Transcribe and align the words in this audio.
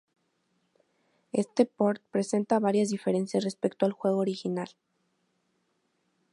Este 1.31 1.67
port 1.67 2.01
presenta 2.09 2.57
varias 2.57 2.89
diferencias 2.89 3.43
respecto 3.43 3.85
al 3.85 3.91
juego 3.91 4.17
original. 4.17 4.69